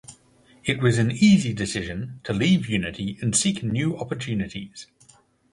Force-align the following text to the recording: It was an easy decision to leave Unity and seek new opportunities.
It 0.65 0.81
was 0.81 0.97
an 0.97 1.11
easy 1.11 1.53
decision 1.53 2.21
to 2.23 2.33
leave 2.33 2.67
Unity 2.67 3.19
and 3.21 3.35
seek 3.35 3.61
new 3.61 3.95
opportunities. 3.99 4.87